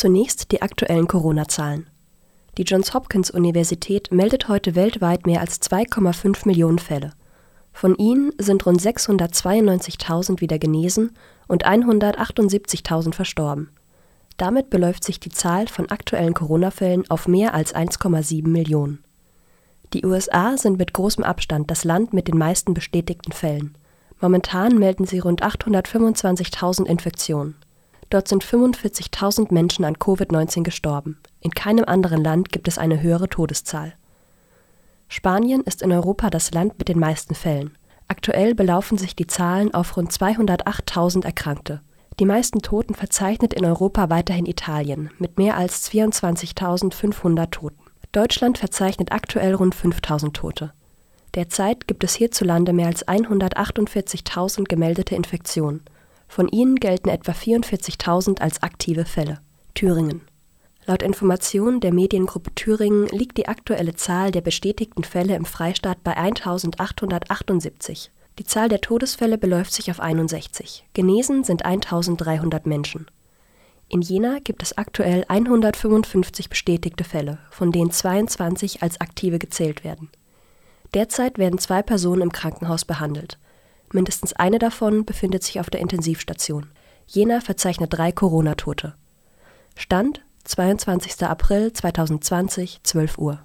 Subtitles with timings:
[0.00, 1.86] Zunächst die aktuellen Corona-Zahlen.
[2.56, 7.12] Die Johns Hopkins Universität meldet heute weltweit mehr als 2,5 Millionen Fälle.
[7.74, 11.10] Von ihnen sind rund 692.000 wieder genesen
[11.48, 13.68] und 178.000 verstorben.
[14.38, 19.04] Damit beläuft sich die Zahl von aktuellen Corona-Fällen auf mehr als 1,7 Millionen.
[19.92, 23.74] Die USA sind mit großem Abstand das Land mit den meisten bestätigten Fällen.
[24.18, 27.56] Momentan melden sie rund 825.000 Infektionen.
[28.10, 31.18] Dort sind 45.000 Menschen an Covid-19 gestorben.
[31.40, 33.94] In keinem anderen Land gibt es eine höhere Todeszahl.
[35.08, 37.76] Spanien ist in Europa das Land mit den meisten Fällen.
[38.08, 41.80] Aktuell belaufen sich die Zahlen auf rund 208.000 Erkrankte.
[42.18, 47.78] Die meisten Toten verzeichnet in Europa weiterhin Italien mit mehr als 24.500 Toten.
[48.12, 50.72] Deutschland verzeichnet aktuell rund 5.000 Tote.
[51.36, 55.82] Derzeit gibt es hierzulande mehr als 148.000 gemeldete Infektionen.
[56.30, 59.40] Von ihnen gelten etwa 44.000 als aktive Fälle.
[59.74, 60.20] Thüringen.
[60.86, 66.16] Laut Informationen der Mediengruppe Thüringen liegt die aktuelle Zahl der bestätigten Fälle im Freistaat bei
[66.16, 68.12] 1878.
[68.38, 70.84] Die Zahl der Todesfälle beläuft sich auf 61.
[70.94, 73.06] Genesen sind 1300 Menschen.
[73.88, 80.08] In Jena gibt es aktuell 155 bestätigte Fälle, von denen 22 als aktive gezählt werden.
[80.94, 83.36] Derzeit werden zwei Personen im Krankenhaus behandelt.
[83.92, 86.70] Mindestens eine davon befindet sich auf der Intensivstation.
[87.06, 88.94] Jena verzeichnet drei Corona-Tote.
[89.76, 91.22] Stand 22.
[91.24, 93.44] April 2020, 12 Uhr